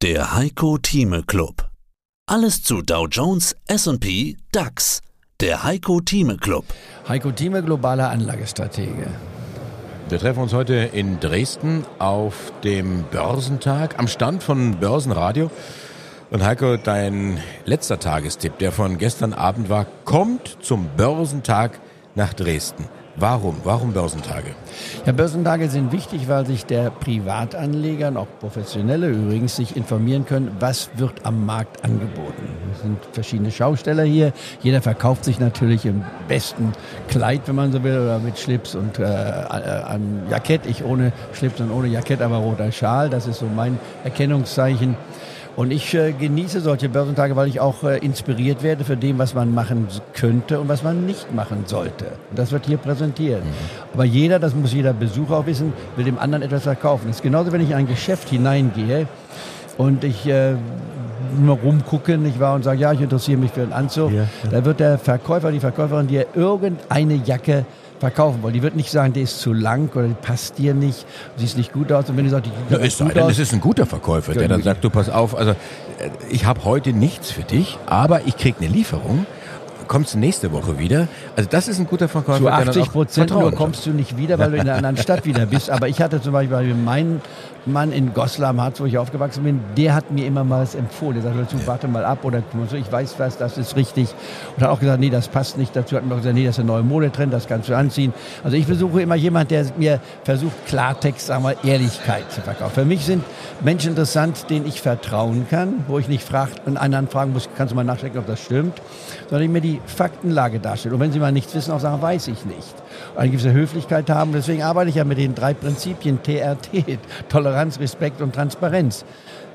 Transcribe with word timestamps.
Der 0.00 0.32
Heiko 0.32 0.78
Thieme 0.78 1.24
Club. 1.24 1.70
Alles 2.26 2.62
zu 2.62 2.82
Dow 2.82 3.08
Jones, 3.08 3.56
S&P, 3.66 4.36
DAX. 4.52 5.00
Der 5.40 5.64
Heiko 5.64 6.00
Thieme 6.00 6.36
Club. 6.36 6.66
Heiko 7.08 7.32
Thieme, 7.32 7.64
globaler 7.64 8.08
Anlagestratege. 8.10 9.08
Wir 10.08 10.18
treffen 10.20 10.44
uns 10.44 10.52
heute 10.52 10.74
in 10.74 11.18
Dresden 11.18 11.84
auf 11.98 12.52
dem 12.62 13.06
Börsentag 13.10 13.98
am 13.98 14.06
Stand 14.06 14.44
von 14.44 14.78
Börsenradio. 14.78 15.50
Und 16.30 16.44
Heiko, 16.44 16.76
dein 16.76 17.40
letzter 17.64 17.98
Tagestipp, 17.98 18.56
der 18.58 18.70
von 18.70 18.98
gestern 18.98 19.32
Abend 19.32 19.68
war, 19.68 19.84
kommt 20.04 20.58
zum 20.60 20.90
Börsentag 20.96 21.80
nach 22.14 22.34
Dresden. 22.34 22.84
Warum? 23.20 23.56
Warum 23.64 23.92
Börsentage? 23.92 24.54
Ja, 25.04 25.10
Börsentage 25.10 25.68
sind 25.68 25.90
wichtig, 25.90 26.28
weil 26.28 26.46
sich 26.46 26.66
der 26.66 26.90
Privatanleger 26.90 28.08
und 28.08 28.16
auch 28.16 28.28
Professionelle 28.38 29.08
übrigens 29.08 29.56
sich 29.56 29.76
informieren 29.76 30.24
können, 30.24 30.56
was 30.60 30.90
wird 30.94 31.26
am 31.26 31.44
Markt 31.44 31.84
angeboten. 31.84 32.48
Es 32.72 32.82
sind 32.82 32.98
verschiedene 33.12 33.50
Schausteller 33.50 34.04
hier. 34.04 34.32
Jeder 34.62 34.82
verkauft 34.82 35.24
sich 35.24 35.40
natürlich 35.40 35.84
im 35.84 36.04
besten 36.28 36.72
Kleid, 37.08 37.42
wenn 37.46 37.56
man 37.56 37.72
so 37.72 37.82
will, 37.82 37.98
oder 37.98 38.20
mit 38.20 38.38
Schlips 38.38 38.76
und 38.76 39.00
äh, 39.00 39.02
äh 39.02 39.84
einem 39.84 40.22
Jackett. 40.30 40.66
Ich 40.66 40.84
ohne 40.84 41.12
Schlips 41.32 41.60
und 41.60 41.72
ohne 41.72 41.88
Jackett, 41.88 42.22
aber 42.22 42.36
roter 42.36 42.70
Schal. 42.70 43.10
Das 43.10 43.26
ist 43.26 43.40
so 43.40 43.46
mein 43.46 43.80
Erkennungszeichen. 44.04 44.96
Und 45.58 45.72
ich 45.72 45.92
äh, 45.92 46.12
genieße 46.12 46.60
solche 46.60 46.88
Börsentage, 46.88 47.34
weil 47.34 47.48
ich 47.48 47.58
auch 47.58 47.82
äh, 47.82 47.98
inspiriert 47.98 48.62
werde 48.62 48.84
für 48.84 48.96
dem, 48.96 49.18
was 49.18 49.34
man 49.34 49.52
machen 49.52 49.88
könnte 50.14 50.60
und 50.60 50.68
was 50.68 50.84
man 50.84 51.04
nicht 51.04 51.34
machen 51.34 51.64
sollte. 51.66 52.04
Und 52.30 52.38
das 52.38 52.52
wird 52.52 52.66
hier 52.66 52.76
präsentiert. 52.76 53.44
Mhm. 53.44 53.48
Aber 53.92 54.04
jeder, 54.04 54.38
das 54.38 54.54
muss 54.54 54.72
jeder 54.72 54.92
Besucher 54.92 55.38
auch 55.38 55.46
wissen, 55.46 55.72
will 55.96 56.04
dem 56.04 56.16
anderen 56.16 56.44
etwas 56.44 56.62
verkaufen. 56.62 57.08
Das 57.08 57.16
ist 57.16 57.22
genauso, 57.24 57.50
wenn 57.50 57.60
ich 57.60 57.70
in 57.70 57.74
ein 57.74 57.88
Geschäft 57.88 58.28
hineingehe 58.28 59.08
und 59.78 60.04
ich 60.04 60.28
äh, 60.28 60.54
nur 61.40 61.58
rumgucke, 61.58 62.18
nicht 62.18 62.38
wahr, 62.38 62.54
und 62.54 62.62
sage, 62.62 62.80
ja, 62.80 62.92
ich 62.92 63.00
interessiere 63.00 63.38
mich 63.38 63.50
für 63.50 63.62
einen 63.62 63.72
Anzug. 63.72 64.12
Ja, 64.12 64.28
ja. 64.44 64.50
Da 64.52 64.64
wird 64.64 64.78
der 64.78 64.96
Verkäufer, 64.96 65.50
die 65.50 65.58
Verkäuferin 65.58 66.06
dir 66.06 66.26
irgendeine 66.36 67.14
Jacke 67.16 67.66
verkaufen 68.00 68.42
wollen. 68.42 68.54
Die 68.54 68.62
wird 68.62 68.76
nicht 68.76 68.90
sagen, 68.90 69.12
der 69.12 69.22
ist 69.24 69.40
zu 69.40 69.52
lang 69.52 69.90
oder 69.94 70.08
die 70.08 70.14
passt 70.14 70.58
dir 70.58 70.74
nicht, 70.74 71.06
siehst 71.36 71.56
nicht 71.56 71.72
gut 71.72 71.92
aus. 71.92 72.08
Und 72.08 72.16
wenn 72.16 72.24
du 72.24 72.30
sagst, 72.30 72.50
die 72.50 72.74
ja, 72.74 72.80
ist 72.80 72.98
gut 72.98 73.14
denn, 73.14 73.22
aus, 73.22 73.32
es 73.32 73.38
ist 73.38 73.52
ein 73.52 73.60
guter 73.60 73.86
Verkäufer, 73.86 74.34
der 74.34 74.48
dann 74.48 74.62
sagt, 74.62 74.84
du 74.84 74.90
pass 74.90 75.08
auf, 75.08 75.36
also 75.36 75.52
äh, 75.52 75.54
ich 76.30 76.44
habe 76.46 76.64
heute 76.64 76.92
nichts 76.92 77.30
für 77.30 77.42
dich, 77.42 77.78
aber 77.86 78.26
ich 78.26 78.36
krieg 78.36 78.56
eine 78.60 78.68
Lieferung 78.68 79.26
kommst 79.88 80.14
du 80.14 80.18
nächste 80.18 80.52
Woche 80.52 80.78
wieder. 80.78 81.08
Also 81.34 81.48
das 81.50 81.66
ist 81.66 81.78
ein 81.78 81.86
guter 81.86 82.08
Verkäufer. 82.08 82.38
Zu 82.38 82.48
80 82.48 82.92
Prozent 82.92 83.30
nur 83.30 83.52
kommst 83.52 83.86
du 83.86 83.90
nicht 83.90 84.16
wieder, 84.16 84.38
weil 84.38 84.50
du 84.50 84.56
in 84.56 84.62
einer 84.62 84.76
anderen 84.76 84.96
Stadt 84.96 85.24
wieder 85.24 85.46
bist. 85.46 85.70
Aber 85.70 85.88
ich 85.88 86.00
hatte 86.00 86.20
zum 86.20 86.32
Beispiel 86.32 86.74
meinen 86.74 87.20
Mann 87.66 87.92
in 87.92 88.14
Goslar 88.14 88.56
Harz, 88.56 88.80
wo 88.80 88.86
ich 88.86 88.98
aufgewachsen 88.98 89.44
bin, 89.44 89.60
der 89.76 89.94
hat 89.94 90.10
mir 90.10 90.26
immer 90.26 90.44
mal 90.44 90.62
was 90.62 90.74
empfohlen. 90.74 91.22
Der 91.22 91.34
sagte, 91.34 91.66
warte 91.66 91.88
mal 91.88 92.04
ab 92.04 92.24
oder 92.24 92.42
so, 92.70 92.76
ich 92.76 92.90
weiß 92.90 93.14
was, 93.18 93.36
das 93.38 93.58
ist 93.58 93.76
richtig. 93.76 94.08
Und 94.56 94.62
hat 94.62 94.70
auch 94.70 94.80
gesagt, 94.80 95.00
nee, 95.00 95.10
das 95.10 95.28
passt 95.28 95.58
nicht 95.58 95.74
dazu. 95.74 95.96
Hat 95.96 96.04
mir 96.04 96.14
auch 96.14 96.18
gesagt, 96.18 96.34
nee, 96.34 96.44
das 96.44 96.56
ist 96.56 96.60
ein 96.60 96.66
neuer 96.66 96.82
Modetrend, 96.82 97.32
das 97.32 97.46
kannst 97.46 97.68
du 97.68 97.76
anziehen. 97.76 98.12
Also 98.42 98.56
ich 98.56 98.66
versuche 98.66 99.02
immer 99.02 99.16
jemand, 99.16 99.50
der 99.50 99.66
mir 99.76 100.00
versucht, 100.24 100.66
Klartext, 100.66 101.26
sagen 101.26 101.44
wir, 101.44 101.56
Ehrlichkeit 101.64 102.30
zu 102.32 102.40
verkaufen. 102.40 102.74
Für 102.74 102.84
mich 102.84 103.04
sind 103.04 103.24
Menschen 103.62 103.90
interessant, 103.90 104.48
denen 104.50 104.66
ich 104.66 104.80
vertrauen 104.80 105.46
kann, 105.50 105.84
wo 105.88 105.98
ich 105.98 106.08
nicht 106.08 106.24
frag, 106.24 106.48
einen 106.66 106.76
anderen 106.76 107.08
fragen 107.08 107.32
muss, 107.32 107.48
kannst 107.56 107.72
du 107.72 107.76
mal 107.76 107.84
nachchecken, 107.84 108.18
ob 108.18 108.26
das 108.26 108.40
stimmt, 108.40 108.80
sondern 109.28 109.42
ich 109.42 109.50
mir 109.50 109.60
die 109.60 109.77
Faktenlage 109.86 110.60
darstelle. 110.60 110.94
Und 110.94 111.00
wenn 111.00 111.12
sie 111.12 111.18
mal 111.18 111.32
nichts 111.32 111.54
wissen, 111.54 111.72
auch 111.72 111.80
sagen, 111.80 112.00
weiß 112.02 112.28
ich 112.28 112.44
nicht. 112.44 112.74
Eine 113.16 113.30
gewisse 113.30 113.52
Höflichkeit 113.52 114.10
haben. 114.10 114.32
Deswegen 114.32 114.62
arbeite 114.62 114.90
ich 114.90 114.96
ja 114.96 115.04
mit 115.04 115.18
den 115.18 115.34
drei 115.34 115.54
Prinzipien 115.54 116.22
TRT, 116.22 116.98
Toleranz, 117.28 117.80
Respekt 117.80 118.20
und 118.20 118.34
Transparenz. 118.34 119.04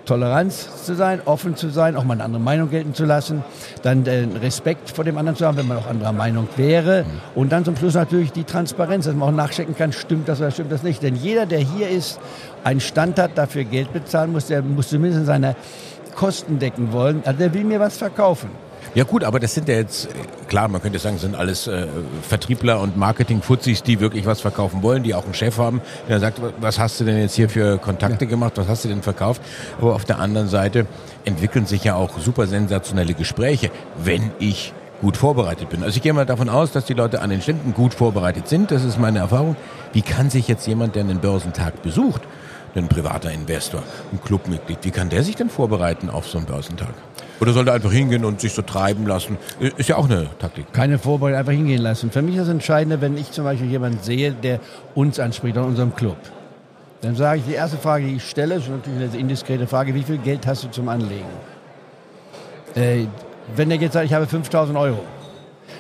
Toleranz 0.06 0.84
zu 0.84 0.96
sein, 0.96 1.22
offen 1.24 1.56
zu 1.56 1.70
sein, 1.70 1.96
auch 1.96 2.04
mal 2.04 2.16
eine 2.16 2.26
andere 2.26 2.42
Meinung 2.42 2.70
gelten 2.70 2.94
zu 2.94 3.06
lassen, 3.06 3.44
dann 3.84 4.04
den 4.04 4.36
Respekt 4.36 4.90
vor 4.90 5.06
dem 5.06 5.18
anderen 5.18 5.38
zu 5.38 5.46
haben, 5.46 5.58
wenn 5.58 5.68
man 5.68 5.78
auch 5.78 5.88
anderer 5.88 6.12
Meinung 6.12 6.48
wäre 6.58 7.06
und 7.36 7.52
dann 7.52 7.64
zum 7.64 7.78
Schluss 7.78 7.94
natürlich 7.94 8.34
die 8.34 8.44
Transparenz, 8.44 9.06
dass 9.06 9.16
man 9.16 9.30
auch 9.30 9.36
nachchecken 9.36 9.78
kann, 9.78 9.94
stimmt 9.94 10.28
das 10.28 10.40
oder 10.40 10.52
stimmt 10.52 10.74
das 10.74 10.84
nicht. 10.84 11.02
Denn 11.04 11.16
jeder, 11.16 11.46
der 11.46 11.60
hier 11.60 11.90
ist, 11.90 12.20
einen 12.66 12.82
Stand 12.82 13.18
hat, 13.18 13.38
dafür 13.38 13.64
Geld 13.64 13.94
bezahlen 13.94 14.34
muss, 14.34 14.48
der 14.48 14.62
muss 14.62 14.90
zumindest 14.90 15.26
seine 15.26 15.56
Kosten 16.16 16.60
decken 16.60 16.92
wollen, 16.92 17.24
also 17.26 17.40
der 17.40 17.54
will 17.54 17.64
mir 17.64 17.80
was 17.80 17.98
verkaufen. 17.98 18.50
Ja 18.96 19.04
gut, 19.04 19.24
aber 19.24 19.40
das 19.40 19.54
sind 19.54 19.68
ja 19.68 19.76
jetzt, 19.76 20.08
klar, 20.48 20.68
man 20.68 20.82
könnte 20.82 21.00
sagen, 21.00 21.18
sind 21.18 21.36
alles 21.36 21.68
äh, 21.68 21.88
Vertriebler 22.22 22.80
und 22.80 22.98
Marketing-Fuzis, 22.98 23.84
die 23.84 24.00
wirklich 24.00 24.26
was 24.26 24.42
verkaufen 24.42 24.84
wollen, 24.84 25.04
die 25.04 25.16
auch 25.16 25.26
einen 25.26 25.34
Chef 25.34 25.58
haben, 25.58 25.82
der 26.08 26.20
sagt, 26.20 26.40
was 26.60 26.80
hast 26.80 27.00
du 27.00 27.06
denn 27.06 27.18
jetzt 27.18 27.36
hier 27.36 27.50
für 27.50 27.78
Kontakte 27.78 28.26
ja. 28.26 28.30
gemacht, 28.30 28.54
was 28.56 28.68
hast 28.68 28.86
du 28.86 28.90
denn 28.90 29.02
verkauft? 29.02 29.42
Aber 29.80 29.96
auf 29.96 30.06
der 30.06 30.20
anderen 30.20 30.48
Seite 30.48 30.86
entwickeln 31.26 31.66
sich 31.66 31.84
ja 31.84 31.96
auch 31.96 32.20
super 32.20 32.48
sensationelle 32.48 33.14
Gespräche, 33.14 33.72
wenn 34.04 34.32
ich 34.40 34.74
gut 35.02 35.18
vorbereitet 35.18 35.70
bin. 35.70 35.84
Also 35.84 35.98
ich 35.98 36.02
gehe 36.02 36.14
mal 36.14 36.26
davon 36.26 36.48
aus, 36.50 36.72
dass 36.72 36.86
die 36.86 36.94
Leute 36.94 37.22
an 37.22 37.30
den 37.30 37.42
Ständen 37.42 37.74
gut 37.74 37.94
vorbereitet 37.94 38.48
sind, 38.48 38.72
das 38.72 38.84
ist 38.84 38.98
meine 39.00 39.20
Erfahrung. 39.20 39.56
Wie 39.92 40.02
kann 40.02 40.30
sich 40.30 40.48
jetzt 40.48 40.66
jemand, 40.66 40.96
der 40.96 41.04
einen 41.04 41.20
Börsentag 41.20 41.82
besucht, 41.84 42.22
ein 42.76 42.88
privater 42.88 43.32
Investor, 43.32 43.84
ein 44.12 44.22
Clubmitglied, 44.22 44.80
wie 44.82 44.92
kann 44.92 45.10
der 45.10 45.24
sich 45.24 45.36
denn 45.36 45.50
vorbereiten 45.50 46.10
auf 46.10 46.28
so 46.28 46.38
einen 46.38 46.48
Börsentag? 46.48 46.94
Oder 47.40 47.54
soll 47.54 47.68
er 47.68 47.74
einfach 47.74 47.92
hingehen 47.92 48.24
und 48.26 48.40
sich 48.40 48.54
so 48.54 48.62
treiben 48.62 49.06
lassen? 49.06 49.38
Ist 49.60 49.90
ja 49.90 49.98
auch 49.98 50.06
eine 50.06 50.30
Taktik. 50.40 50.72
Keine 50.72 50.98
Vorbereitung, 50.98 51.40
einfach 51.40 51.52
hingehen 51.52 51.82
lassen. 51.82 52.10
Für 52.12 52.22
mich 52.22 52.36
ist 52.36 52.44
das 52.44 52.50
Entscheidende, 52.50 53.02
wenn 53.02 53.18
ich 53.18 53.32
zum 53.32 53.44
Beispiel 53.44 53.70
jemanden 53.70 54.00
sehe, 54.02 54.32
der 54.32 54.60
uns 54.96 55.20
anspricht 55.20 55.58
an 55.58 55.66
unserem 55.66 55.96
Club. 55.96 56.18
Dann 57.02 57.16
sage 57.16 57.40
ich, 57.40 57.46
die 57.46 57.54
erste 57.54 57.78
Frage, 57.78 58.06
die 58.06 58.16
ich 58.16 58.30
stelle, 58.30 58.56
ist 58.56 58.70
natürlich 58.70 59.12
eine 59.12 59.20
indiskrete 59.20 59.68
Frage, 59.68 59.94
wie 59.94 60.04
viel 60.04 60.20
Geld 60.20 60.48
hast 60.48 60.64
du 60.64 60.70
zum 60.70 60.88
Anlegen? 60.88 61.26
Äh, 62.76 63.08
wenn 63.56 63.70
er 63.72 63.78
jetzt 63.78 63.94
sagt, 63.94 64.06
ich 64.06 64.14
habe 64.14 64.26
5000 64.26 64.78
Euro, 64.78 65.00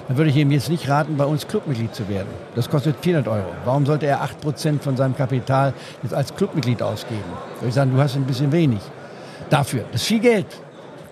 dann 0.07 0.17
würde 0.17 0.29
ich 0.29 0.35
ihm 0.35 0.51
jetzt 0.51 0.69
nicht 0.69 0.89
raten, 0.89 1.17
bei 1.17 1.25
uns 1.25 1.47
Clubmitglied 1.47 1.93
zu 1.93 2.07
werden. 2.09 2.27
Das 2.55 2.69
kostet 2.69 2.97
400 3.01 3.27
Euro. 3.27 3.47
Warum 3.65 3.85
sollte 3.85 4.05
er 4.05 4.21
8% 4.23 4.79
von 4.79 4.97
seinem 4.97 5.15
Kapital 5.15 5.73
jetzt 6.01 6.13
als 6.13 6.35
Clubmitglied 6.35 6.81
ausgeben? 6.81 7.23
Würde 7.55 7.69
ich 7.69 7.73
sagen, 7.73 7.91
du 7.95 8.01
hast 8.01 8.15
ein 8.15 8.25
bisschen 8.25 8.51
wenig. 8.51 8.81
Dafür. 9.49 9.85
Das 9.91 10.01
ist 10.01 10.07
viel 10.07 10.19
Geld. 10.19 10.47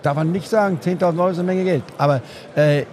Darf 0.02 0.16
man 0.16 0.32
nicht 0.32 0.48
sagen, 0.48 0.78
10.000 0.82 1.18
Euro 1.18 1.28
ist 1.28 1.38
eine 1.38 1.46
Menge 1.46 1.64
Geld. 1.64 1.84
Aber 1.96 2.20
äh, 2.56 2.84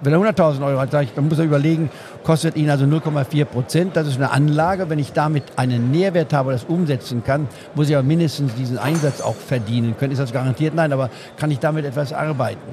wenn 0.00 0.12
er 0.12 0.18
100.000 0.18 0.64
Euro 0.64 0.80
hat, 0.80 0.94
ich, 1.02 1.12
dann 1.14 1.28
muss 1.28 1.38
er 1.38 1.44
überlegen, 1.44 1.90
kostet 2.24 2.56
ihn 2.56 2.70
also 2.70 2.84
0,4 2.84 3.44
Prozent. 3.44 3.96
Das 3.96 4.06
ist 4.06 4.16
eine 4.16 4.30
Anlage. 4.30 4.88
Wenn 4.88 4.98
ich 4.98 5.12
damit 5.12 5.44
einen 5.56 5.90
Nährwert 5.90 6.32
habe, 6.32 6.52
das 6.52 6.64
umsetzen 6.64 7.22
kann, 7.24 7.48
muss 7.74 7.88
ich 7.88 7.96
aber 7.96 8.06
mindestens 8.06 8.54
diesen 8.54 8.78
Einsatz 8.78 9.20
auch 9.20 9.36
verdienen 9.36 9.96
können. 9.98 10.12
Ist 10.12 10.18
das 10.18 10.32
garantiert? 10.32 10.74
Nein, 10.74 10.92
aber 10.92 11.10
kann 11.36 11.50
ich 11.50 11.58
damit 11.58 11.84
etwas 11.84 12.12
arbeiten? 12.12 12.72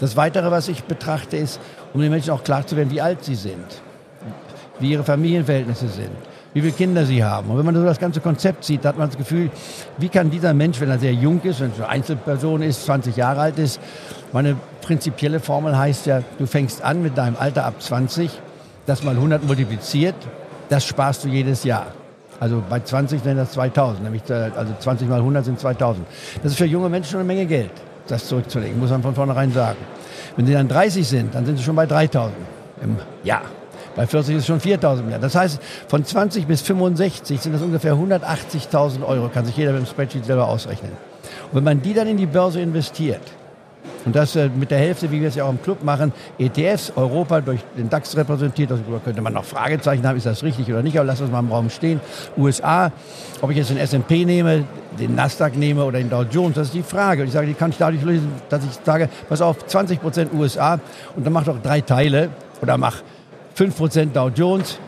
Das 0.00 0.16
Weitere, 0.16 0.50
was 0.50 0.68
ich 0.68 0.84
betrachte, 0.84 1.36
ist, 1.36 1.60
um 1.94 2.00
den 2.00 2.10
Menschen 2.10 2.30
auch 2.30 2.44
klar 2.44 2.66
zu 2.66 2.76
werden, 2.76 2.90
wie 2.90 3.00
alt 3.00 3.24
sie 3.24 3.34
sind, 3.34 3.82
wie 4.78 4.92
ihre 4.92 5.04
Familienverhältnisse 5.04 5.88
sind 5.88 6.12
wie 6.54 6.60
viele 6.60 6.72
Kinder 6.72 7.04
sie 7.04 7.22
haben. 7.22 7.50
Und 7.50 7.58
wenn 7.58 7.64
man 7.64 7.74
so 7.74 7.84
das 7.84 7.98
ganze 7.98 8.20
Konzept 8.20 8.64
sieht, 8.64 8.84
hat 8.84 8.98
man 8.98 9.08
das 9.08 9.18
Gefühl, 9.18 9.50
wie 9.98 10.08
kann 10.08 10.30
dieser 10.30 10.54
Mensch, 10.54 10.80
wenn 10.80 10.90
er 10.90 10.98
sehr 10.98 11.12
jung 11.12 11.40
ist, 11.42 11.60
wenn 11.60 11.70
er 11.70 11.76
eine 11.76 11.88
Einzelperson 11.88 12.62
ist, 12.62 12.84
20 12.84 13.16
Jahre 13.16 13.40
alt 13.40 13.58
ist, 13.58 13.80
meine 14.32 14.56
prinzipielle 14.80 15.40
Formel 15.40 15.76
heißt 15.76 16.06
ja, 16.06 16.22
du 16.38 16.46
fängst 16.46 16.82
an 16.82 17.02
mit 17.02 17.16
deinem 17.18 17.36
Alter 17.38 17.64
ab 17.64 17.74
20, 17.80 18.30
das 18.86 19.02
mal 19.02 19.14
100 19.14 19.44
multipliziert, 19.46 20.14
das 20.68 20.84
sparst 20.84 21.24
du 21.24 21.28
jedes 21.28 21.64
Jahr. 21.64 21.88
Also 22.40 22.62
bei 22.68 22.80
20 22.80 23.24
wären 23.24 23.36
das 23.36 23.52
2000, 23.52 24.04
nämlich 24.04 24.22
äh, 24.30 24.50
also 24.56 24.72
20 24.78 25.08
mal 25.08 25.18
100 25.18 25.44
sind 25.44 25.60
2000. 25.60 26.06
Das 26.42 26.52
ist 26.52 26.58
für 26.58 26.66
junge 26.66 26.88
Menschen 26.88 27.10
schon 27.10 27.20
eine 27.20 27.26
Menge 27.26 27.46
Geld, 27.46 27.72
das 28.06 28.26
zurückzulegen, 28.26 28.78
muss 28.78 28.90
man 28.90 29.02
von 29.02 29.14
vornherein 29.14 29.52
sagen. 29.52 29.78
Wenn 30.36 30.46
sie 30.46 30.52
dann 30.52 30.68
30 30.68 31.06
sind, 31.06 31.34
dann 31.34 31.44
sind 31.44 31.56
sie 31.58 31.64
schon 31.64 31.74
bei 31.74 31.86
3000 31.86 32.32
im 32.82 32.96
Jahr. 33.24 33.42
Bei 33.98 34.06
40 34.06 34.36
ist 34.36 34.46
schon 34.46 34.60
4.000 34.60 35.02
mehr. 35.02 35.18
Das 35.18 35.34
heißt, 35.34 35.60
von 35.88 36.04
20 36.04 36.46
bis 36.46 36.62
65 36.62 37.40
sind 37.40 37.52
das 37.52 37.62
ungefähr 37.62 37.94
180.000 37.94 39.04
Euro. 39.04 39.28
Kann 39.28 39.44
sich 39.44 39.56
jeder 39.56 39.72
mit 39.72 39.80
dem 39.80 39.86
Spreadsheet 39.86 40.24
selber 40.24 40.46
ausrechnen. 40.46 40.92
Und 41.50 41.56
wenn 41.56 41.64
man 41.64 41.82
die 41.82 41.94
dann 41.94 42.06
in 42.06 42.16
die 42.16 42.26
Börse 42.26 42.60
investiert, 42.60 43.22
und 44.04 44.14
das 44.14 44.36
äh, 44.36 44.50
mit 44.54 44.70
der 44.70 44.78
Hälfte, 44.78 45.10
wie 45.10 45.20
wir 45.20 45.26
es 45.26 45.34
ja 45.34 45.42
auch 45.42 45.50
im 45.50 45.60
Club 45.60 45.82
machen, 45.82 46.12
ETFs, 46.38 46.92
Europa 46.94 47.40
durch 47.40 47.58
den 47.76 47.90
DAX 47.90 48.16
repräsentiert, 48.16 48.70
darüber 48.70 49.00
könnte 49.00 49.20
man 49.20 49.32
noch 49.32 49.44
Fragezeichen 49.44 50.06
haben, 50.06 50.16
ist 50.16 50.26
das 50.26 50.44
richtig 50.44 50.68
oder 50.68 50.84
nicht, 50.84 50.96
aber 50.96 51.06
lassen 51.06 51.22
wir 51.22 51.26
es 51.26 51.32
mal 51.32 51.40
im 51.40 51.50
Raum 51.50 51.68
stehen. 51.68 52.00
USA, 52.36 52.92
ob 53.40 53.50
ich 53.50 53.56
jetzt 53.56 53.70
den 53.70 53.78
S&P 53.78 54.24
nehme, 54.24 54.64
den 54.96 55.16
Nasdaq 55.16 55.56
nehme 55.56 55.84
oder 55.84 55.98
den 55.98 56.08
Dow 56.08 56.22
Jones, 56.22 56.54
das 56.54 56.68
ist 56.68 56.74
die 56.74 56.84
Frage. 56.84 57.22
Und 57.22 57.26
ich 57.26 57.34
sage, 57.34 57.48
die 57.48 57.54
kann 57.54 57.70
ich 57.70 57.78
dadurch 57.78 58.04
lösen, 58.04 58.30
dass 58.48 58.64
ich 58.64 58.70
sage, 58.84 59.08
pass 59.28 59.42
auf, 59.42 59.66
20 59.66 60.00
Prozent 60.00 60.32
USA 60.32 60.78
und 61.16 61.26
dann 61.26 61.32
mach 61.32 61.42
doch 61.42 61.60
drei 61.60 61.80
Teile 61.80 62.28
oder 62.62 62.78
mach 62.78 63.02
5% 63.58 64.12
Dow 64.12 64.28
Jones, 64.28 64.78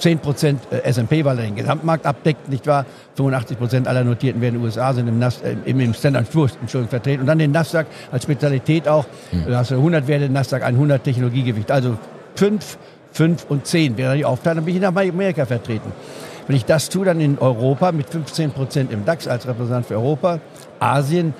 10% 0.00 0.70
S&P, 0.84 1.24
weil 1.24 1.38
er 1.38 1.44
den 1.46 1.56
Gesamtmarkt 1.56 2.06
abdeckt, 2.06 2.48
nicht 2.48 2.66
wahr? 2.68 2.86
85% 3.18 3.86
aller 3.86 4.04
Notierten 4.04 4.40
werden 4.40 4.54
in 4.54 4.60
den 4.60 4.66
USA, 4.66 4.92
sind 4.92 5.08
im, 5.08 5.18
Nas 5.18 5.40
äh, 5.42 5.56
im, 5.64 5.80
im 5.80 5.92
Standard 5.92 6.30
Poor's 6.30 6.56
vertreten. 6.88 7.22
Und 7.22 7.26
dann 7.26 7.38
den 7.38 7.50
Nasdaq 7.50 7.86
als 8.12 8.22
Spezialität 8.22 8.86
auch. 8.86 9.04
Mhm. 9.32 9.46
Da 9.48 9.58
hast 9.58 9.72
du 9.72 9.74
100 9.74 10.06
Werte, 10.06 10.28
Nasdaq 10.30 10.62
100 10.62 11.02
Technologiegewicht. 11.02 11.70
Also 11.72 11.98
5, 12.36 12.78
5 13.12 13.46
und 13.48 13.66
10 13.66 13.98
wäre 13.98 14.16
die 14.16 14.24
Aufteilung. 14.24 14.58
Dann 14.58 14.64
bin 14.66 14.76
ich 14.76 14.80
nach 14.80 14.94
Amerika 14.94 15.44
vertreten. 15.44 15.90
Wenn 16.46 16.54
ich 16.54 16.64
das 16.64 16.88
tue, 16.88 17.04
dann 17.04 17.20
in 17.20 17.36
Europa 17.38 17.90
mit 17.90 18.06
15% 18.08 18.90
im 18.90 19.04
DAX 19.04 19.26
als 19.26 19.46
Repräsentant 19.46 19.86
für 19.86 19.94
Europa, 19.94 20.38
Asien, 20.78 21.34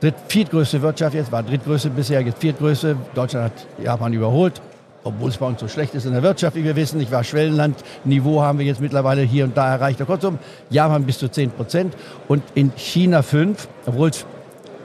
dritt, 0.00 0.14
viertgrößte 0.28 0.82
Wirtschaft 0.82 1.14
jetzt, 1.14 1.32
war 1.32 1.42
drittgrößte 1.42 1.88
bisher, 1.88 2.20
jetzt 2.20 2.38
viertgrößte. 2.40 2.96
Deutschland 3.14 3.46
hat 3.46 3.66
Japan 3.82 4.12
überholt 4.12 4.60
obwohl 5.04 5.30
es 5.30 5.36
bei 5.36 5.46
uns 5.46 5.60
so 5.60 5.68
schlecht 5.68 5.94
ist 5.94 6.06
in 6.06 6.12
der 6.12 6.22
Wirtschaft, 6.22 6.56
wie 6.56 6.64
wir 6.64 6.76
wissen. 6.76 7.00
Ich 7.00 7.10
war 7.10 7.24
Schwellenlandniveau 7.24 8.42
haben 8.42 8.58
wir 8.58 8.66
jetzt 8.66 8.80
mittlerweile 8.80 9.22
hier 9.22 9.44
und 9.44 9.56
da 9.56 9.72
erreicht. 9.74 10.04
Kurzum, 10.04 10.38
Japan 10.70 11.04
bis 11.04 11.18
zu 11.18 11.28
10 11.28 11.50
Prozent 11.50 11.94
und 12.28 12.42
in 12.54 12.72
China 12.76 13.22
5, 13.22 13.68
obwohl 13.86 14.10
es 14.10 14.24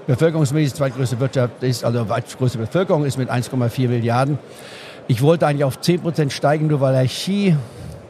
bevölkerungsmäßig 0.08 0.74
zweitgrößte 0.74 1.20
Wirtschaft 1.20 1.62
ist, 1.62 1.84
also 1.84 2.06
größte 2.38 2.58
Bevölkerung 2.58 3.06
ist 3.06 3.18
mit 3.18 3.30
1,4 3.30 3.88
Milliarden. 3.88 4.40
Ich 5.08 5.22
wollte 5.22 5.48
eigentlich 5.48 5.64
auf 5.64 5.80
10 5.80 6.02
Prozent 6.02 6.34
steigen, 6.34 6.68
nur 6.68 6.82
weil 6.82 6.94
der 6.94 7.06
Xi 7.06 7.56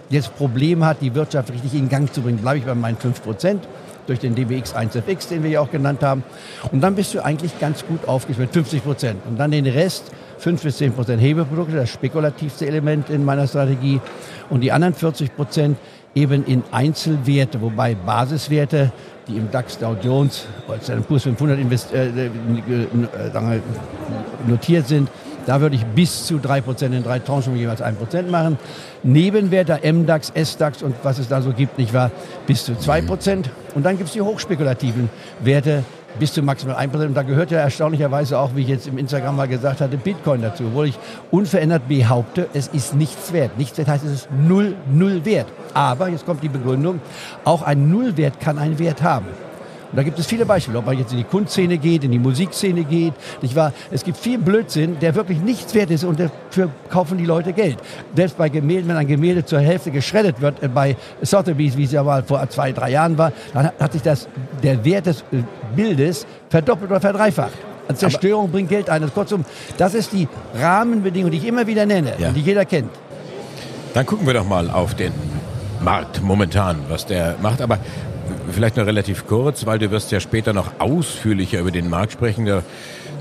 jetzt 0.09 0.35
Probleme 0.37 0.85
hat, 0.85 1.01
die 1.01 1.13
Wirtschaft 1.13 1.51
richtig 1.51 1.73
in 1.73 1.89
Gang 1.89 2.11
zu 2.13 2.21
bringen. 2.21 2.37
Bleibe 2.37 2.59
ich 2.59 2.65
bei 2.65 2.75
meinen 2.75 2.97
5 2.97 3.21
Prozent 3.23 3.67
durch 4.07 4.19
den 4.19 4.35
DBX 4.35 4.73
1FX, 4.75 5.29
den 5.29 5.43
wir 5.43 5.49
ja 5.51 5.61
auch 5.61 5.71
genannt 5.71 6.01
haben. 6.01 6.23
Und 6.71 6.81
dann 6.81 6.95
bist 6.95 7.13
du 7.13 7.23
eigentlich 7.23 7.59
ganz 7.59 7.85
gut 7.85 8.07
aufgestellt 8.07 8.49
mit 8.49 8.53
50 8.53 8.83
Prozent. 8.83 9.19
Und 9.27 9.37
dann 9.37 9.51
den 9.51 9.67
Rest 9.67 10.11
5 10.39 10.63
bis 10.63 10.77
10 10.77 10.93
Prozent 10.93 11.21
Hebelprodukte, 11.21 11.75
das 11.75 11.89
spekulativste 11.89 12.65
Element 12.65 13.09
in 13.09 13.23
meiner 13.23 13.47
Strategie. 13.47 14.01
Und 14.49 14.61
die 14.61 14.71
anderen 14.71 14.93
40 14.93 15.35
Prozent 15.35 15.77
eben 16.15 16.45
in 16.45 16.63
Einzelwerte, 16.71 17.61
wobei 17.61 17.95
Basiswerte, 17.95 18.91
die 19.27 19.37
im 19.37 19.51
DAX 19.51 19.77
Dow 19.77 19.95
Jones 20.01 20.45
oder 20.67 20.79
Standard 20.81 21.07
500 21.07 21.59
invest, 21.59 21.93
äh, 21.93 22.07
äh, 22.07 22.25
äh, 22.25 23.59
notiert 24.47 24.87
sind, 24.87 25.09
da 25.47 25.61
würde 25.61 25.77
ich 25.77 25.85
bis 25.85 26.25
zu 26.25 26.35
3% 26.35 26.87
in 26.87 27.03
drei 27.03 27.19
Tranchen 27.19 27.55
jeweils 27.55 27.81
1% 27.81 28.29
machen. 28.29 28.59
Nebenwerte, 29.01 29.79
MDAX, 29.81 30.33
SDAX 30.35 30.83
und 30.83 30.93
was 31.03 31.19
es 31.19 31.29
da 31.29 31.41
so 31.41 31.53
gibt, 31.53 31.77
nicht 31.77 31.93
wahr, 31.93 32.11
bis 32.45 32.65
zu 32.65 32.73
2%. 32.73 33.45
Und 33.73 33.85
dann 33.85 33.97
gibt 33.97 34.09
es 34.09 34.13
die 34.13 34.21
hochspekulativen 34.21 35.09
Werte, 35.39 35.85
bis 36.19 36.33
zu 36.33 36.43
maximal 36.43 36.75
1%. 36.75 37.05
Und 37.05 37.13
da 37.13 37.21
gehört 37.23 37.51
ja 37.51 37.59
erstaunlicherweise 37.59 38.37
auch, 38.37 38.55
wie 38.55 38.63
ich 38.63 38.67
jetzt 38.67 38.87
im 38.87 38.97
Instagram 38.97 39.37
mal 39.37 39.47
gesagt 39.47 39.79
hatte, 39.79 39.95
Bitcoin 39.95 40.41
dazu, 40.41 40.65
obwohl 40.65 40.87
ich 40.87 40.99
unverändert 41.31 41.87
behaupte, 41.87 42.49
es 42.53 42.67
ist 42.67 42.93
nichts 42.93 43.31
wert. 43.31 43.57
Nichts 43.57 43.77
wert 43.77 43.87
heißt, 43.87 44.03
es 44.03 44.11
ist 44.11 44.29
null, 44.45 44.75
null 44.91 45.23
wert. 45.23 45.47
Aber, 45.73 46.09
jetzt 46.09 46.25
kommt 46.25 46.43
die 46.43 46.49
Begründung, 46.49 46.99
auch 47.45 47.61
ein 47.61 47.89
Nullwert 47.89 48.41
kann 48.41 48.57
einen 48.57 48.79
Wert 48.79 49.01
haben. 49.01 49.27
Und 49.91 49.97
da 49.97 50.03
gibt 50.03 50.19
es 50.19 50.25
viele 50.25 50.45
Beispiele, 50.45 50.77
ob 50.77 50.85
man 50.85 50.97
jetzt 50.97 51.11
in 51.11 51.17
die 51.17 51.23
Kunstszene 51.23 51.77
geht, 51.77 52.03
in 52.03 52.11
die 52.11 52.19
Musikszene 52.19 52.83
geht. 52.83 53.13
Nicht 53.41 53.55
wahr? 53.55 53.73
Es 53.91 54.03
gibt 54.03 54.17
viel 54.17 54.37
Blödsinn, 54.37 54.99
der 54.99 55.15
wirklich 55.15 55.39
nichts 55.39 55.73
wert 55.73 55.91
ist 55.91 56.03
und 56.03 56.19
dafür 56.19 56.69
kaufen 56.89 57.17
die 57.17 57.25
Leute 57.25 57.53
Geld. 57.53 57.77
Selbst 58.15 58.37
bei 58.37 58.49
Gemälden, 58.49 58.89
wenn 58.89 58.97
ein 58.97 59.07
Gemälde 59.07 59.45
zur 59.45 59.59
Hälfte 59.59 59.91
geschreddet 59.91 60.41
wird, 60.41 60.61
äh, 60.61 60.67
bei 60.67 60.95
Sotheby's, 61.21 61.77
wie 61.77 61.85
es 61.85 61.91
ja 61.91 62.03
mal 62.03 62.23
vor 62.23 62.47
zwei, 62.49 62.71
drei 62.71 62.91
Jahren 62.91 63.17
war, 63.17 63.31
dann 63.53 63.71
hat 63.79 63.93
sich 63.93 64.01
das, 64.01 64.27
der 64.61 64.83
Wert 64.83 65.05
des 65.05 65.21
äh, 65.31 65.43
Bildes 65.75 66.25
verdoppelt 66.49 66.91
oder 66.91 66.99
verdreifacht. 66.99 67.53
Zerstörung 67.95 68.45
Aber 68.45 68.53
bringt 68.53 68.69
Geld 68.69 68.89
ein. 68.89 69.01
Also 69.01 69.13
kurzum, 69.13 69.45
das 69.77 69.93
ist 69.93 70.11
die 70.11 70.27
Rahmenbedingung, 70.59 71.31
die 71.31 71.37
ich 71.37 71.47
immer 71.47 71.67
wieder 71.67 71.85
nenne 71.85 72.13
ja. 72.17 72.29
und 72.29 72.33
die 72.33 72.41
jeder 72.41 72.65
kennt. 72.65 72.89
Dann 73.93 74.05
gucken 74.05 74.27
wir 74.27 74.33
doch 74.33 74.45
mal 74.45 74.69
auf 74.69 74.95
den 74.95 75.13
Markt 75.79 76.21
momentan, 76.21 76.77
was 76.89 77.05
der 77.05 77.35
macht. 77.41 77.61
Aber 77.61 77.79
vielleicht 78.51 78.77
noch 78.77 78.85
relativ 78.85 79.27
kurz, 79.27 79.65
weil 79.65 79.79
du 79.79 79.91
wirst 79.91 80.11
ja 80.11 80.19
später 80.19 80.53
noch 80.53 80.79
ausführlicher 80.79 81.59
über 81.59 81.71
den 81.71 81.89
Markt 81.89 82.13
sprechen. 82.13 82.45
Das 82.45 82.63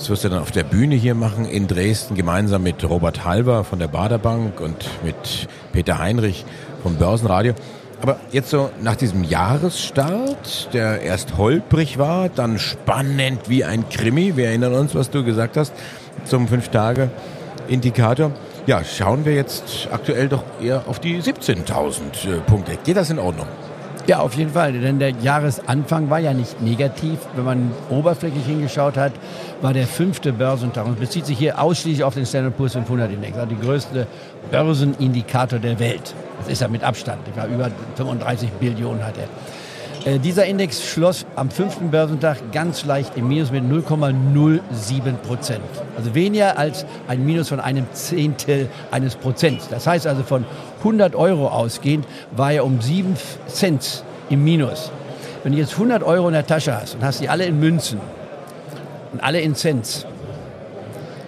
wirst 0.08 0.24
du 0.24 0.28
dann 0.28 0.40
auf 0.40 0.50
der 0.50 0.64
Bühne 0.64 0.94
hier 0.94 1.14
machen 1.14 1.46
in 1.46 1.66
Dresden 1.66 2.14
gemeinsam 2.14 2.62
mit 2.62 2.88
Robert 2.88 3.24
Halber 3.24 3.64
von 3.64 3.78
der 3.78 3.88
Baderbank 3.88 4.60
und 4.60 4.88
mit 5.04 5.48
Peter 5.72 5.98
Heinrich 5.98 6.44
vom 6.82 6.96
Börsenradio. 6.96 7.54
Aber 8.02 8.20
jetzt 8.30 8.50
so 8.50 8.70
nach 8.82 8.96
diesem 8.96 9.24
Jahresstart, 9.24 10.74
der 10.74 11.00
erst 11.00 11.38
holprig 11.38 11.98
war, 11.98 12.28
dann 12.28 12.58
spannend 12.58 13.48
wie 13.48 13.64
ein 13.64 13.88
Krimi. 13.88 14.36
Wir 14.36 14.48
erinnern 14.48 14.74
uns, 14.74 14.94
was 14.94 15.10
du 15.10 15.24
gesagt 15.24 15.56
hast 15.56 15.72
zum 16.24 16.46
Fünf-Tage-Indikator. 16.46 18.32
Ja, 18.66 18.84
schauen 18.84 19.24
wir 19.24 19.34
jetzt 19.34 19.88
aktuell 19.90 20.28
doch 20.28 20.44
eher 20.60 20.84
auf 20.86 20.98
die 20.98 21.22
17.000 21.22 22.00
äh, 22.28 22.40
Punkte. 22.40 22.76
Geht 22.84 22.96
das 22.96 23.10
in 23.10 23.18
Ordnung? 23.18 23.46
Ja, 24.06 24.20
auf 24.20 24.34
jeden 24.34 24.52
Fall, 24.52 24.72
denn 24.72 25.00
der 25.00 25.10
Jahresanfang 25.10 26.10
war 26.10 26.20
ja 26.20 26.32
nicht 26.32 26.62
negativ. 26.62 27.18
Wenn 27.34 27.44
man 27.44 27.72
oberflächlich 27.90 28.46
hingeschaut 28.46 28.96
hat, 28.96 29.12
war 29.62 29.72
der 29.72 29.88
fünfte 29.88 30.32
Börsentag 30.32 30.86
und 30.86 31.00
bezieht 31.00 31.26
sich 31.26 31.36
hier 31.36 31.60
ausschließlich 31.60 32.04
auf 32.04 32.14
den 32.14 32.24
Standard 32.24 32.56
Poor's 32.56 32.74
500 32.74 33.12
Index, 33.12 33.36
also 33.36 33.48
die 33.48 33.60
größte 33.60 34.06
Börsenindikator 34.52 35.58
der 35.58 35.80
Welt. 35.80 36.14
Das 36.38 36.48
ist 36.48 36.60
ja 36.60 36.68
mit 36.68 36.84
Abstand. 36.84 37.18
Über 37.52 37.68
35 37.96 38.50
Billionen 38.60 39.04
hat 39.04 39.18
er. 39.18 39.28
Äh, 40.06 40.20
dieser 40.20 40.46
Index 40.46 40.84
schloss 40.88 41.26
am 41.34 41.50
fünften 41.50 41.90
Börsentag 41.90 42.52
ganz 42.52 42.84
leicht 42.84 43.16
im 43.16 43.26
Minus 43.26 43.50
mit 43.50 43.64
0,07 43.64 45.12
Prozent. 45.26 45.64
Also 45.96 46.14
weniger 46.14 46.56
als 46.56 46.86
ein 47.08 47.26
Minus 47.26 47.48
von 47.48 47.58
einem 47.58 47.86
Zehntel 47.92 48.68
eines 48.92 49.16
Prozents. 49.16 49.68
Das 49.68 49.84
heißt 49.84 50.06
also 50.06 50.22
von 50.22 50.44
100 50.78 51.16
Euro 51.16 51.48
ausgehend 51.48 52.06
war 52.30 52.52
er 52.52 52.64
um 52.64 52.80
7 52.80 53.16
Cent 53.48 54.04
im 54.30 54.44
Minus. 54.44 54.92
Wenn 55.42 55.52
du 55.52 55.58
jetzt 55.58 55.72
100 55.72 56.04
Euro 56.04 56.28
in 56.28 56.34
der 56.34 56.46
Tasche 56.46 56.80
hast 56.80 56.94
und 56.94 57.04
hast 57.04 57.20
die 57.20 57.28
alle 57.28 57.44
in 57.44 57.58
Münzen 57.58 57.98
und 59.12 59.20
alle 59.24 59.40
in 59.40 59.56
Cent, 59.56 60.06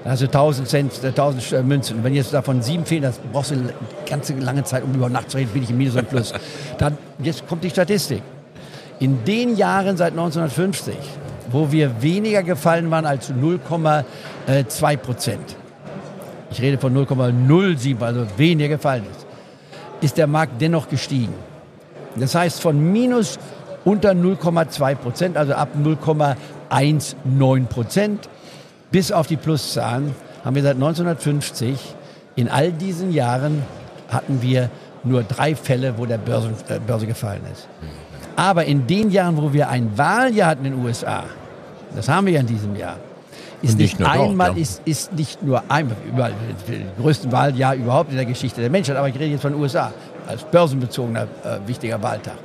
dann 0.05 0.13
hast 0.13 0.23
du 0.23 0.27
1000 0.27 0.69
Cent, 0.69 1.05
1000 1.05 1.53
äh, 1.53 1.63
Münzen. 1.65 1.97
Und 1.97 2.05
wenn 2.05 2.15
jetzt 2.15 2.33
davon 2.33 2.63
sieben 2.63 2.87
fehlen, 2.87 3.03
das 3.03 3.19
brauchst 3.33 3.51
du 3.51 3.57
eine 3.57 3.73
ganze 4.09 4.35
lange 4.35 4.63
Zeit, 4.63 4.85
um 4.85 4.95
über 4.95 5.09
Nacht 5.09 5.33
zu 5.33 5.37
reden, 5.37 5.51
bin 5.51 5.65
ich 5.65 5.71
im 5.71 5.79
Minus 5.79 5.97
und 5.97 6.09
Plus. 6.09 6.33
Dann, 6.79 6.97
jetzt 7.19 7.45
kommt 7.49 7.65
die 7.65 7.71
Statistik. 7.71 8.23
In 9.01 9.25
den 9.25 9.57
Jahren 9.57 9.97
seit 9.97 10.13
1950, 10.13 10.95
wo 11.51 11.71
wir 11.71 12.03
weniger 12.03 12.43
gefallen 12.43 12.91
waren 12.91 13.07
als 13.07 13.33
0,2 13.33 14.97
Prozent, 14.97 15.57
ich 16.51 16.61
rede 16.61 16.79
von 16.79 16.95
0,07, 16.95 18.03
also 18.03 18.27
weniger 18.37 18.69
gefallen 18.69 19.05
ist, 19.11 19.27
ist 20.01 20.17
der 20.17 20.27
Markt 20.27 20.61
dennoch 20.61 20.89
gestiegen. 20.89 21.35
Das 22.17 22.35
heißt 22.35 22.61
von 22.61 22.93
minus 22.93 23.39
unter 23.85 24.11
0,2 24.11 24.95
Prozent, 24.97 25.37
also 25.37 25.55
ab 25.55 25.69
0,19 25.81 27.67
Prozent, 27.67 28.29
bis 28.91 29.13
auf 29.13 29.27
die 29.27 29.37
Pluszahlen 29.37 30.15
haben 30.45 30.55
wir 30.57 30.63
seit 30.63 30.75
1950 30.75 31.79
in 32.37 32.49
all 32.49 32.73
diesen 32.73 33.13
Jahren 33.13 33.63
hatten 34.09 34.43
wir 34.43 34.71
nur 35.05 35.23
drei 35.23 35.55
Fälle, 35.55 35.99
wo 35.99 36.07
der 36.07 36.19
Börse, 36.19 36.51
äh, 36.69 36.79
Börse 36.79 37.07
gefallen 37.07 37.43
ist. 37.53 37.69
Aber 38.39 38.65
in 38.67 38.87
den 38.87 39.11
Jahren, 39.11 39.37
wo 39.37 39.53
wir 39.53 39.69
ein 39.69 39.99
Wahljahr 39.99 40.51
hatten 40.51 40.65
in 40.65 40.77
den 40.77 40.85
USA, 40.85 41.25
das 41.97 42.09
haben 42.09 42.29
wir 42.29 42.35
ja 42.35 42.41
in 42.41 42.47
diesem 42.47 42.77
Jahr, 42.77 42.95
ist 43.63 43.77
nicht, 43.77 43.99
nicht 43.99 44.09
einmal, 44.09 44.51
dort, 44.51 44.59
ja. 44.59 44.63
ist, 44.63 44.83
ist 44.85 45.13
nicht 45.13 45.43
nur 45.43 45.61
einmal, 45.69 45.97
überall, 46.09 46.33
das 46.65 46.77
größte 47.03 47.33
Wahljahr 47.33 47.75
überhaupt 47.75 48.11
in 48.11 48.17
der 48.17 48.27
Geschichte 48.27 48.61
der 48.61 48.71
Menschheit, 48.71 48.97
aber 48.97 49.09
ich 49.09 49.17
rede 49.17 49.33
jetzt 49.33 49.43
von 49.43 49.51
den 49.51 49.61
USA, 49.61 49.93
als 50.29 50.45
börsenbezogener 50.45 51.23
äh, 51.23 51.67
wichtiger 51.67 52.01
Wahltag. 52.01 52.37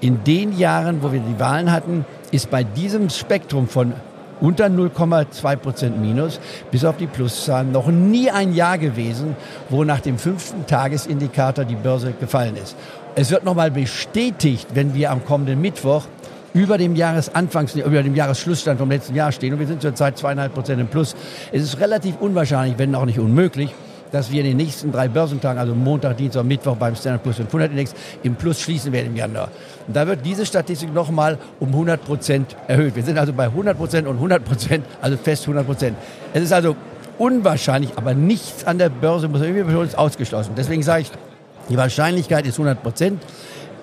In 0.00 0.22
den 0.22 0.56
Jahren, 0.56 1.02
wo 1.02 1.10
wir 1.10 1.18
die 1.18 1.40
Wahlen 1.40 1.72
hatten, 1.72 2.04
ist 2.30 2.48
bei 2.48 2.62
diesem 2.62 3.10
Spektrum 3.10 3.66
von 3.66 3.94
unter 4.40 4.66
0,2 4.66 5.56
Prozent 5.56 6.00
Minus 6.00 6.38
bis 6.70 6.84
auf 6.84 6.98
die 6.98 7.08
Pluszahlen 7.08 7.72
noch 7.72 7.88
nie 7.88 8.30
ein 8.30 8.54
Jahr 8.54 8.78
gewesen, 8.78 9.34
wo 9.70 9.82
nach 9.82 10.00
dem 10.00 10.18
fünften 10.18 10.66
Tagesindikator 10.66 11.64
die 11.64 11.74
Börse 11.74 12.12
gefallen 12.12 12.54
ist. 12.62 12.76
Es 13.18 13.30
wird 13.30 13.44
nochmal 13.44 13.70
bestätigt, 13.70 14.66
wenn 14.74 14.92
wir 14.92 15.10
am 15.10 15.24
kommenden 15.24 15.58
Mittwoch 15.58 16.04
über 16.52 16.76
dem 16.76 16.94
Jahresanfangs, 16.94 17.74
über 17.74 18.02
dem 18.02 18.14
Jahresschlussstand 18.14 18.78
vom 18.78 18.90
letzten 18.90 19.14
Jahr 19.14 19.32
stehen. 19.32 19.54
Und 19.54 19.58
wir 19.58 19.66
sind 19.66 19.80
zurzeit 19.80 20.18
zweieinhalb 20.18 20.52
Prozent 20.52 20.82
im 20.82 20.88
Plus. 20.88 21.16
Es 21.50 21.62
ist 21.62 21.80
relativ 21.80 22.16
unwahrscheinlich, 22.20 22.78
wenn 22.78 22.94
auch 22.94 23.06
nicht 23.06 23.18
unmöglich, 23.18 23.70
dass 24.12 24.30
wir 24.30 24.40
in 24.40 24.48
den 24.48 24.58
nächsten 24.58 24.92
drei 24.92 25.08
Börsentagen, 25.08 25.58
also 25.58 25.74
Montag, 25.74 26.18
Dienstag 26.18 26.44
Mittwoch 26.44 26.76
beim 26.76 26.94
Standard 26.94 27.22
Plus 27.22 27.36
500 27.36 27.70
Index 27.70 27.94
im 28.22 28.34
Plus 28.34 28.60
schließen 28.60 28.92
werden 28.92 29.06
im 29.06 29.16
Januar. 29.16 29.48
Und 29.86 29.96
da 29.96 30.06
wird 30.06 30.22
diese 30.22 30.44
Statistik 30.44 30.92
nochmal 30.92 31.38
um 31.58 31.68
100 31.68 32.04
Prozent 32.04 32.54
erhöht. 32.68 32.96
Wir 32.96 33.02
sind 33.02 33.16
also 33.16 33.32
bei 33.32 33.44
100 33.44 33.78
Prozent 33.78 34.06
und 34.06 34.16
100 34.16 34.44
Prozent, 34.44 34.84
also 35.00 35.16
fest 35.16 35.44
100 35.44 35.64
Prozent. 35.64 35.96
Es 36.34 36.42
ist 36.42 36.52
also 36.52 36.76
unwahrscheinlich, 37.16 37.92
aber 37.96 38.12
nichts 38.12 38.66
an 38.66 38.76
der 38.76 38.90
Börse 38.90 39.26
muss 39.26 39.40
irgendwie 39.40 39.96
ausgeschlossen. 39.96 40.52
Deswegen 40.54 40.82
sage 40.82 41.00
ich, 41.00 41.10
die 41.68 41.76
Wahrscheinlichkeit 41.76 42.46
ist 42.46 42.54
100 42.54 42.82
Prozent. 42.82 43.22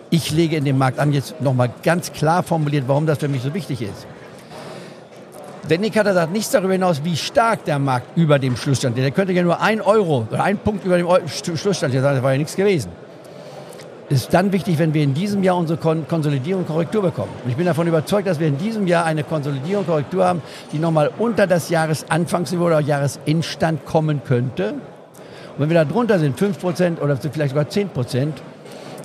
Ich 0.09 0.31
lege 0.31 0.57
in 0.57 0.65
dem 0.65 0.77
Markt 0.77 0.99
an, 0.99 1.11
jetzt 1.11 1.41
nochmal 1.41 1.71
ganz 1.81 2.13
klar 2.13 2.43
formuliert, 2.43 2.85
warum 2.87 3.05
das 3.05 3.17
für 3.17 3.27
mich 3.27 3.41
so 3.41 3.53
wichtig 3.53 3.81
ist. 3.81 4.05
Der 5.69 5.77
Indikator 5.77 6.13
sagt 6.13 6.33
nichts 6.33 6.51
darüber 6.51 6.73
hinaus, 6.73 7.03
wie 7.03 7.15
stark 7.15 7.63
der 7.63 7.79
Markt 7.79 8.17
über 8.17 8.37
dem 8.37 8.57
Schlussstand 8.57 8.97
ist. 8.97 9.03
Der 9.03 9.11
könnte 9.11 9.31
ja 9.31 9.43
nur 9.43 9.61
ein 9.61 9.81
Euro 9.81 10.27
oder 10.29 10.43
ein 10.43 10.57
Punkt 10.57 10.85
über 10.85 10.97
dem 10.97 11.07
Schlussstand 11.27 11.93
sein, 11.93 12.03
das 12.03 12.21
war 12.21 12.33
ja 12.33 12.37
nichts 12.37 12.55
gewesen. 12.55 12.91
Es 14.09 14.23
ist 14.23 14.33
dann 14.33 14.51
wichtig, 14.51 14.77
wenn 14.77 14.93
wir 14.93 15.01
in 15.01 15.13
diesem 15.13 15.41
Jahr 15.43 15.55
unsere 15.55 15.79
Kon 15.79 16.05
Konsolidierung, 16.07 16.67
Korrektur 16.67 17.01
bekommen. 17.01 17.31
Und 17.43 17.49
ich 17.49 17.55
bin 17.55 17.65
davon 17.65 17.87
überzeugt, 17.87 18.27
dass 18.27 18.39
wir 18.39 18.47
in 18.47 18.57
diesem 18.57 18.85
Jahr 18.85 19.05
eine 19.05 19.23
Konsolidierung, 19.23 19.85
Korrektur 19.85 20.25
haben, 20.25 20.41
die 20.73 20.79
nochmal 20.79 21.09
unter 21.17 21.47
das 21.47 21.69
Jahresanfangsniveau 21.69 22.65
oder 22.65 22.81
Jahresendstand 22.81 23.85
kommen 23.85 24.21
könnte. 24.23 24.75
Und 25.55 25.61
wenn 25.61 25.69
wir 25.69 25.75
da 25.75 25.85
drunter 25.85 26.19
sind, 26.19 26.39
5% 26.39 26.99
oder 26.99 27.17
vielleicht 27.17 27.51
sogar 27.51 27.65
10%, 27.65 28.33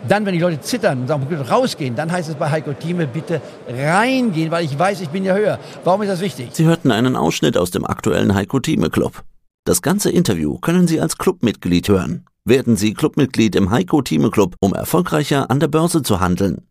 Dann, 0.07 0.25
wenn 0.25 0.33
die 0.33 0.39
Leute 0.39 0.61
zittern 0.61 1.01
und 1.01 1.09
sagen, 1.09 1.27
rausgehen, 1.35 1.97
dann 1.97 2.13
heißt 2.13 2.29
es 2.29 2.37
bei 2.37 2.51
Heiko 2.51 2.73
Thieme, 2.73 3.07
bitte 3.07 3.41
reingehen, 3.69 4.51
weil 4.51 4.65
ich 4.65 4.79
weiß, 4.79 5.01
ich 5.01 5.09
bin 5.09 5.25
ja 5.25 5.35
höher. 5.35 5.59
Warum 5.85 6.03
ist 6.03 6.09
das 6.09 6.21
wichtig? 6.21 6.51
Sie 6.53 6.67
hörten 6.67 6.93
einen 6.93 7.17
Ausschnitt 7.17 7.57
aus 7.57 7.73
dem 7.73 7.85
aktuellen 7.85 8.35
Heiko 8.35 8.61
Thieme 8.61 8.91
Club. 8.91 9.25
Das 9.65 9.83
ganze 9.83 10.11
Interview 10.11 10.59
können 10.59 10.87
Sie 10.87 11.01
als 11.01 11.19
Clubmitglied 11.19 11.89
hören. 11.89 12.25
Werden 12.45 12.77
Sie 12.77 12.95
Clubmitglied 12.95 13.57
im 13.57 13.71
Heiko 13.71 14.01
Thieme 14.01 14.31
Club, 14.31 14.55
um 14.61 14.73
erfolgreicher 14.73 15.51
an 15.51 15.61
der 15.61 15.69
Börse 15.69 16.03
zu 16.03 16.21
handeln. 16.21 16.63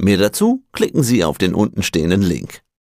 Mehr 0.00 0.18
dazu 0.18 0.62
klicken 0.72 1.02
Sie 1.02 1.24
auf 1.24 1.38
den 1.38 1.54
untenstehenden 1.54 2.22
Link. 2.22 2.60